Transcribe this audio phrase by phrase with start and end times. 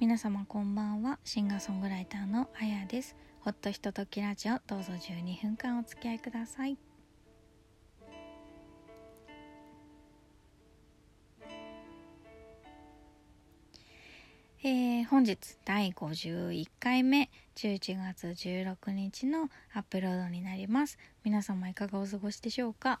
[0.00, 1.18] 皆様こんばんは。
[1.24, 3.14] シンガーソングライターのあやです。
[3.42, 6.78] ほっとひとときラジオどうぞ12分間お付き合いください。
[14.62, 17.28] えー、本日第51回目。
[17.56, 20.96] 11月16日のアップロードになります。
[21.24, 23.00] 皆様いかがお過ごしでしょうか、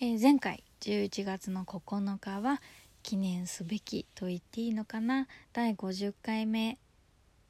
[0.00, 2.60] えー、前回11月の9日は
[3.02, 5.26] 記念すべきと言っていいのかな？
[5.52, 6.78] 第50回目。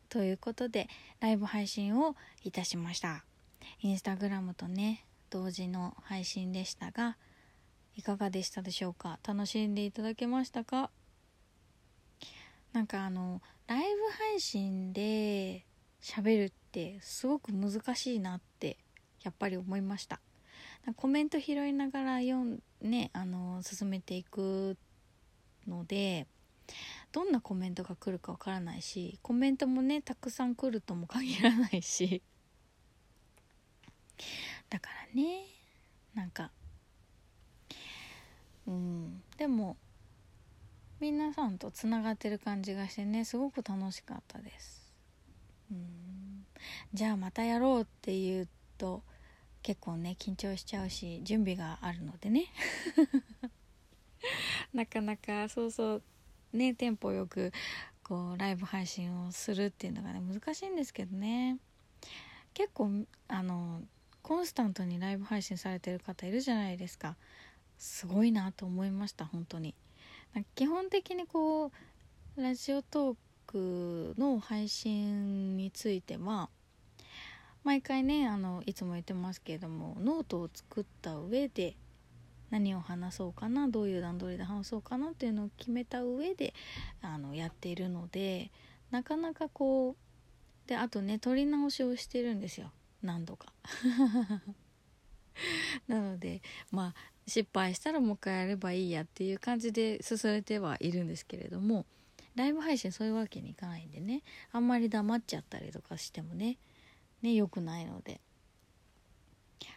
[0.08, 0.88] ということで
[1.20, 3.24] ライブ配信をいたしました。
[3.80, 7.16] インスタグラムとね同時の配信でしたが
[7.96, 9.18] いかがでしたでしょうか？
[9.26, 10.90] 楽しんでいただけましたか？
[12.72, 13.86] なんかあのライブ
[14.32, 15.64] 配信で
[16.02, 18.78] 喋るってすごく難しいなって
[19.22, 20.20] やっぱり思いました。
[20.96, 24.76] コメント拾いながら読んねあの進めていく
[25.68, 26.26] ので
[27.12, 32.22] どんなコメントが来るかわからないしコメントもねたくさん来るとも限らないし。
[34.70, 35.44] だからね
[36.14, 36.50] なんか
[38.66, 39.76] うんでも
[41.00, 44.92] 皆さんとつながってる感じがしてねすごく楽しかったです。
[45.70, 46.46] うん。
[46.94, 49.02] じゃあまたやろうって言うと
[49.62, 52.46] 結構ね緊張しちゃうし準備があるのでね。
[54.72, 56.02] なかなかそうそう
[56.52, 57.52] ねテンポよく
[58.02, 61.58] こうライブ配信をするっていうのがね難しいんですけどね。
[62.54, 62.90] 結構
[63.28, 63.80] あの
[64.22, 67.16] コンスタントにライブ配信されてる方いるじゃないですか。
[67.78, 69.74] すごいなと思いました本当に。
[70.54, 71.66] 基本的にこ
[72.36, 73.16] うラジオトー
[73.46, 76.48] クの配信については
[77.64, 81.76] 毎回ねあのいつも言ってますけれどもノートを作った上で
[82.52, 86.52] 何を話そうかなどういう段取りで話そうかなっていうのを決めた上で
[87.00, 88.50] あのやっているので
[88.90, 92.70] なかなかこうであとね撮り直しをしてるんですよ。
[93.02, 93.52] 何度か。
[95.88, 101.86] なのでまあ失敗したらもう一回やればいいやっていう感じで進めてはいるんですけれども
[102.34, 106.58] ライブ配信そういうわけにいかないんでねあんまり黙っちゃったりとかしてもね
[107.22, 108.20] ね良くないので。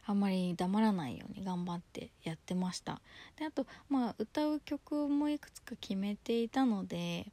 [0.05, 3.01] あんまり黙らないように頑張ってやってました。
[3.37, 7.31] であとまあ歌う曲もいくつか決めていたので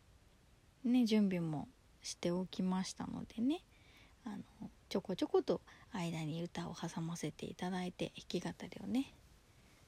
[0.85, 1.69] ね準備も
[2.03, 3.63] しておきましたのでね。
[4.25, 5.61] あのちょこちょこと
[5.93, 9.15] 間に歌を挟ませていただいて弾き語りをね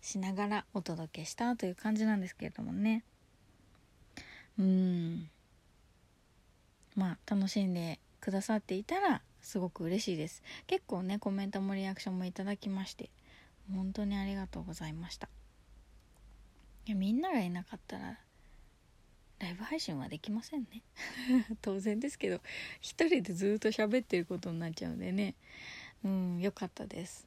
[0.00, 3.04] しながらお届けしたという感じなんですけれどもね。
[4.58, 5.30] うん。
[6.94, 10.42] まあ楽しんでくださっていたらすごく嬉しいです。
[10.66, 13.10] 結構ねコメントもリアクションもいただきまして
[13.72, 15.28] 本当にありがとうございました。
[16.86, 18.18] いやみんながいなかったら
[19.38, 20.82] ライブ配信はできませんね。
[21.60, 22.40] 当然ですけど
[22.80, 25.34] 一人でずっと喋ってることになっちゃうんでね。
[26.04, 27.26] うん良かったです。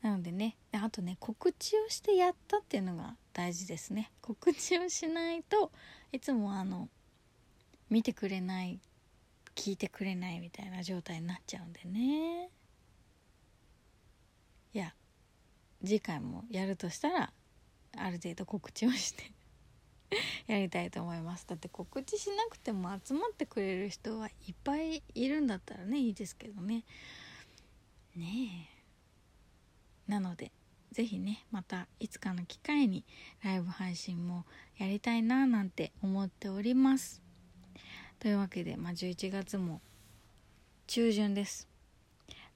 [0.00, 4.10] なのでねあとね告知をしてやったっていうのが大事ですね。
[4.22, 5.70] 告知をしないと
[6.12, 6.88] いつもあの
[7.90, 8.80] 見てくれない
[9.54, 12.50] 聞いてくれないみたいな状態になっちゃうんでね。
[14.74, 14.94] いや
[15.84, 17.32] 次回もやるとしたら
[17.96, 19.32] ある程度告知をして
[20.46, 21.46] やりたいと思います。
[21.46, 26.84] だって告知しなくても集まってくれる人はいっぱいいるんだったらねいいですけどね。
[28.16, 28.68] ね
[30.08, 30.10] え。
[30.10, 30.52] なので
[30.92, 33.04] 是非ねまたいつかの機会に
[33.42, 34.44] ライブ配信も
[34.76, 37.21] やりたいななんて思っております。
[38.22, 39.80] というわけで、まあ、11月も
[40.86, 41.66] 中旬です。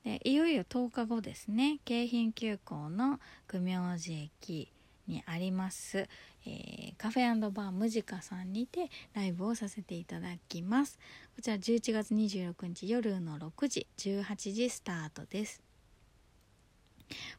[0.04, 1.80] でいよいよ10日後ですね。
[1.84, 3.18] 京浜急行の
[3.48, 4.70] 久明寺駅
[5.08, 6.08] にあります、
[6.46, 11.00] えー、カフェバームジカさんにてライブをさせていただきます。
[11.34, 15.60] こちら11月26日夜の6時18時スタートです。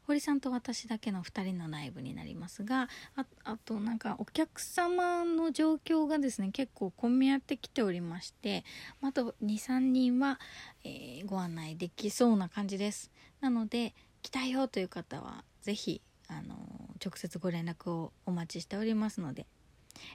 [0.06, 8.64] 堀さんと私だけの2人のライブになりますがああとなんかお客様の状況がですね結構混み合ってきておりまして
[9.02, 10.38] あと23人は、
[10.84, 13.10] えー、ご案内できそうな感じです。
[13.40, 16.56] なので来たよという方は是非あの
[17.04, 19.46] 直接ご連絡をお待ちしておりますので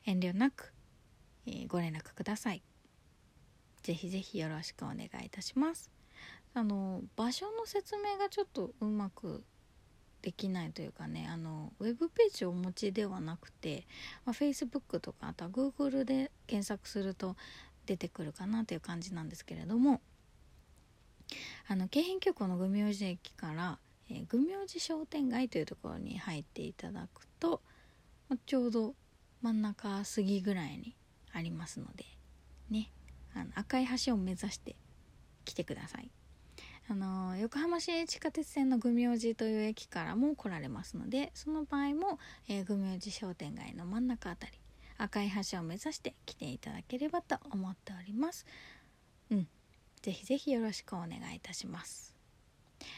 [0.05, 0.73] 遠慮なく、
[1.47, 2.61] えー、ご連絡ください。
[3.81, 5.91] ぜひぜひよろしくお願いいたします。
[6.55, 9.43] あの場所の説明がちょっとうまく
[10.23, 13.85] できないというかねあのウェブページをお持ちではなくて、
[14.25, 17.35] まあ、Facebook とかあとは Google で検索すると
[17.85, 20.01] 出てくるかなという感じなんですけれども
[21.67, 23.77] あの京浜急行の愚明寺駅から
[24.09, 27.61] えー、愚明寺商店街というところに入っていただくと、
[28.29, 28.93] まあ、ちょうど
[29.41, 30.95] 真ん中過ぎぐらいに
[31.33, 32.05] ありますので
[32.69, 32.91] ね
[33.33, 34.75] あの赤い橋を目指して
[35.45, 36.09] 来てください。
[36.89, 42.19] あの横浜市地下鉄線の組王子という駅からも来られますのでその場合も、
[42.49, 44.53] えー、組王子商店街の真ん中あたり
[44.97, 48.45] 赤い橋を目指して来ていただければと思っております。
[49.31, 49.47] うん。
[50.01, 52.15] ぜひぜひよろしくお願いいたします。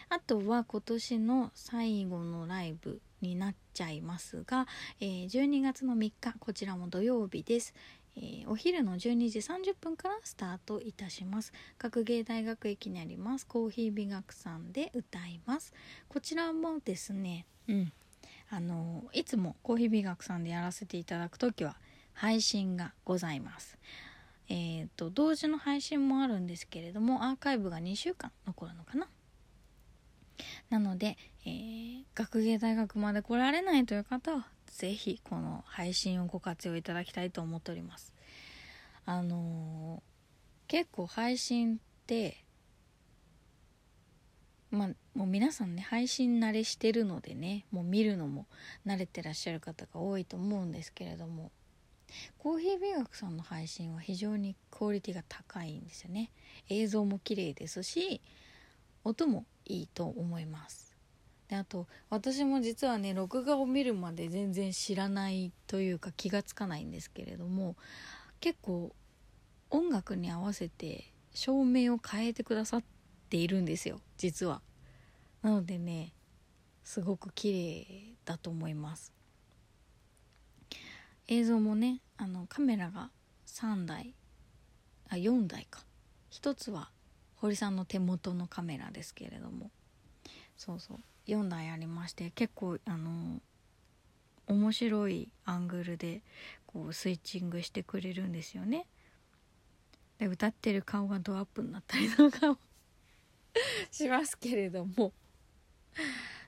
[0.09, 4.67] あとは今年の最後のライブになっちゃいますが、
[4.99, 7.73] えー、12月の3日こちらも土曜日です、
[8.17, 11.51] えー、お昼の12時30分からスタートいたします。
[11.77, 15.73] 学芸大学駅にありますコーヒー美学さんで歌います。
[16.07, 17.93] こちらもですねうん
[18.49, 21.75] あのいつもコーヒー美学さんでやらせていただく時は
[22.13, 23.77] 配信がございます。
[24.47, 29.07] えーと、同時の配信もあるんですけれどもアーカイブが2週間残るのかな。
[30.69, 38.13] なので、えー、学芸大学まで来られないという方は是非この配信をご活用いただきたいと思っております。
[39.05, 42.43] あのー、結構配信って
[44.71, 48.45] まあもう皆さんね配信慣れしてるのでねもう見るのも
[48.85, 51.51] 慣れてらっしゃる方が多いと思うんですけれども
[52.37, 56.31] コーヒー美学さんの配信は非常にクオリティが高いんですよね。
[56.69, 58.21] 映像も綺麗ですし
[59.03, 60.84] 音もいいと思います。
[61.47, 67.75] であと私も実はね録画を見るまで全然知らないというか気がつかないんですけれども
[68.39, 68.95] 結構
[69.69, 72.83] 音楽に合わせて照明を変えてくださっ
[73.29, 74.61] ているんですよ実は。
[75.41, 76.13] なのでね
[76.83, 79.11] すごく綺麗だと思います。
[81.27, 83.09] 映像もねあのカメラが
[83.47, 84.13] 3台
[85.09, 85.83] あ4台か。
[86.31, 86.89] 1つは
[87.35, 89.69] 堀さんの手元のカメラですけれども。
[90.57, 90.99] そうそう。
[91.27, 93.41] 4台ありまして結構あの
[94.47, 96.21] 面白いアングルで
[96.67, 98.85] こうスイッチングしてくれるんですよね。
[100.19, 102.57] で歌ってる顔がドアップになったりとかも
[103.91, 105.13] しますけれども。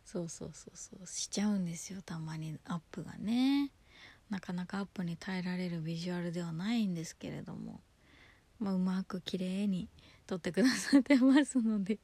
[0.06, 1.06] そうそうそうそう。
[1.06, 2.58] しちゃうんですよたまに。
[2.66, 3.72] アップがね。
[4.30, 7.82] なかなかアップに耐えられるビジュアルではないんですけれども、
[8.60, 9.90] まあ、うまく綺麗に
[10.26, 12.00] 撮ってくださってますので。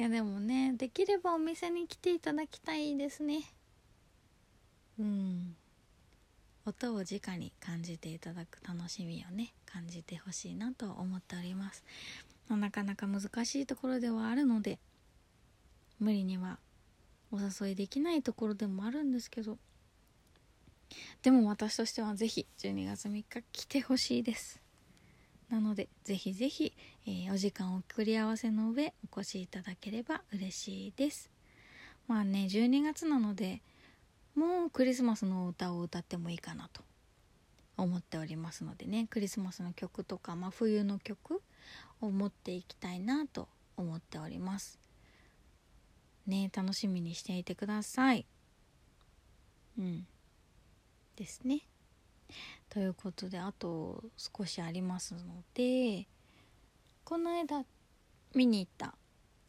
[0.00, 3.42] いやでもねできればお店に来ていただきたいですね。
[4.98, 5.54] うん。
[6.64, 11.84] 音を直に感じていただく楽しみをね感じてほしいなと思っております、
[12.48, 14.78] まあ、なかなか難しいところではあるので
[15.98, 16.58] 無理には
[17.32, 19.56] お誘いできないところでもあるんですけど
[21.22, 24.60] でも私としてはぜひ12月3日来てほしいです。
[25.50, 26.72] なのでぜひぜひ、
[27.06, 31.30] えー、お時間を繰り合わせの上お越しいただければ嬉しいです。
[32.06, 33.62] まあね12月なので
[34.34, 36.82] もうクリスマスの歌を歌ってもいいかなと
[37.76, 41.42] 思っておりますのでねクリスマスの曲とか、まあ、冬の曲
[42.00, 44.78] を持っていきたいなと思っております。
[46.26, 48.26] ね楽しみにしていてください。
[49.78, 50.06] うん。
[51.16, 51.62] ですね。
[52.68, 56.06] ということであと少しありますので
[57.10, 57.64] この間
[58.36, 58.94] 見に行った。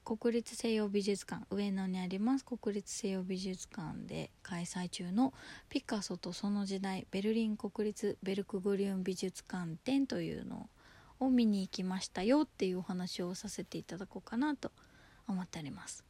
[0.03, 1.45] 国立西洋美術館。
[1.51, 5.31] 上野にあります国立西洋美術館で開催中の
[5.69, 10.71] ピカソとその時代ベルリン国立ベルクグリウン美術館展というの
[11.19, 14.71] を見に行きましたよっていうお話をさせていただこうかなと
[15.27, 16.03] 思っております。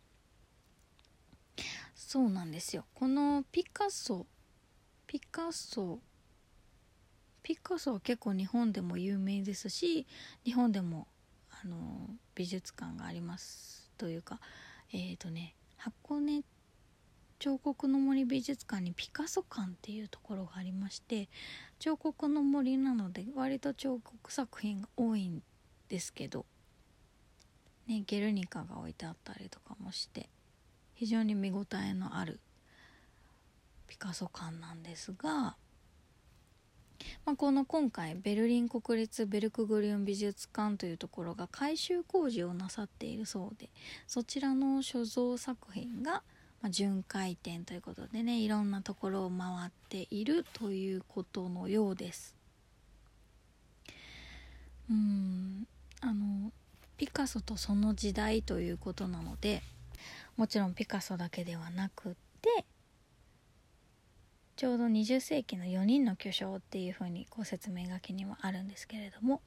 [1.93, 2.85] そうなんですよ。
[2.93, 4.25] このピカソ
[5.05, 5.99] ピカソ
[7.43, 10.07] ピカソは結構日本でも有名ですし
[10.45, 11.07] 日本でも
[11.63, 14.39] あの美術館がありますというか
[14.93, 16.43] えっ、ー、とね箱根
[17.39, 21.27] 彫刻の森美術館にピカソ館っていうところがありまして
[21.79, 25.41] 彫刻の森なので割と彫刻作品が多いん
[25.89, 26.45] ですけど、
[27.87, 30.29] ね、ゲルニカが置いてあったりとかもして
[30.93, 32.39] 非常に見応えのある
[33.87, 35.57] ピカソ館なんですが、
[37.25, 43.70] まあ、この今回ベルリン国立ベルクグリウン美術館というところが改修工事をなさっているそうで
[44.08, 46.24] そちらの所蔵作品が、
[46.62, 52.36] まあ、巡回展ということでねいろんなところを回っているということのようです。
[54.89, 55.67] うん
[56.01, 56.51] あの
[56.98, 59.63] ピカソとその時代ということなので
[60.36, 62.65] もちろんピカソだけではなくって
[64.61, 69.41] ちょうど20世紀の4人の巨匠っていうふうにこう説明書きにはあるんですけれども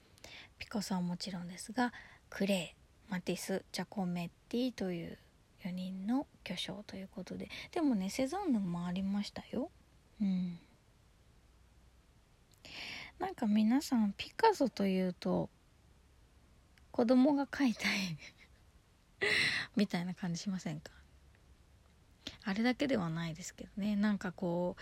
[0.58, 1.92] ピカソはもちろんですが
[2.30, 2.74] クレ
[3.08, 5.16] イマティスジャコメッティという
[5.64, 9.70] 4人の巨匠ということででもねセザンヌもありましたよ。
[10.20, 10.58] うん。
[13.20, 15.48] なんか皆さんピカソというと
[16.90, 18.18] 子供が描いたい
[19.76, 20.90] みたいな感じしませんか？
[22.44, 23.96] あれだけではないですけどね。
[23.96, 24.76] なんかこ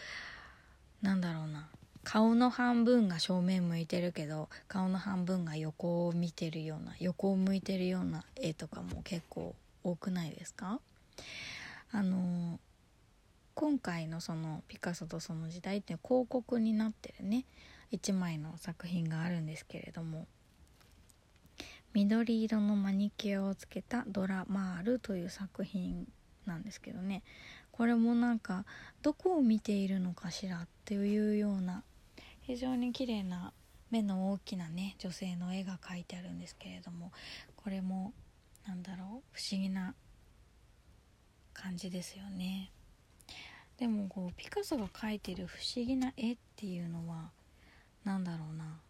[1.02, 1.68] うなんだろうな。
[2.04, 9.54] 顔の半分が正面向いてるけど顔の半分が横を見てるような横を向いてるような絵とかも結構
[9.84, 10.80] 多くないですか？
[11.92, 12.58] あの
[13.54, 17.44] 今回のそのピカソとその時代って広告になってるね。
[17.92, 20.26] 1枚の作品があるんですけれども。
[21.94, 26.08] 緑色のマニキュアをつけたドラマールという作品
[26.46, 27.22] なんですけどね。
[27.70, 28.64] これもなんか
[29.02, 31.82] どこを見ているのかしらっていうような
[32.42, 33.52] 非常に綺麗な
[33.90, 37.12] 目の大きなね女性の絵が描いてあるんですけれども
[37.56, 38.12] これも
[38.66, 39.94] なんだろう不思議な
[41.54, 42.70] 感じですよね。
[43.78, 47.30] でもこうピカソが描いてる不思議な絵っていうのは
[48.04, 48.80] 何だろうな。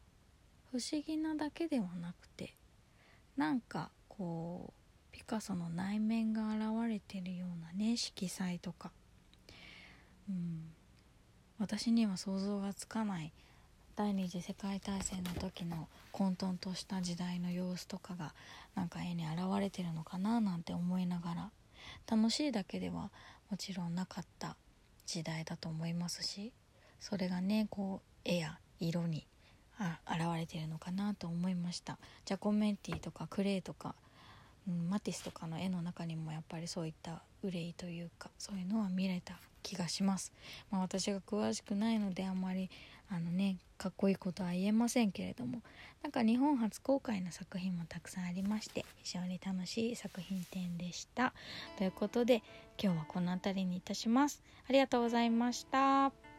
[0.71, 2.55] 不思議なだけではなくて
[3.37, 4.82] なんかこう
[5.13, 8.91] ピカソの内面が現れてるようなね色彩とか、
[10.29, 10.63] うん、
[11.59, 13.33] 私には想像がつかない
[13.95, 18.33] 第二次世界大戦の時の混沌とした時代の様子とかが
[18.75, 21.51] なんか絵に現れてるのかななんて思いながら
[22.11, 23.11] 楽しいだけでは
[23.51, 24.57] もちろんなかった
[25.07, 26.53] 時代だと思いますし
[27.01, 29.27] それがねこう絵や色に
[29.79, 31.99] あ現れてるのかなと思いました。
[32.25, 33.95] ジャコメンティとかクレイとか
[34.69, 40.33] うん、マティスとかの絵の中にもやっぱりそういった憂いというかそういうのは見れた気がします、
[40.71, 42.71] まあ、私が詳しくないのであんまり
[43.11, 45.61] あのねかっこいいことは言えませんけれども
[46.03, 51.33] なんか日本初公開の作品もたくさんありまして非常に楽しい作品展でした。
[51.79, 52.43] ということで
[52.83, 54.43] 今日はこの辺りにいたします。
[54.69, 56.32] ありがとうございました。